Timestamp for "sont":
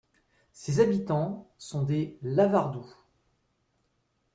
1.59-1.83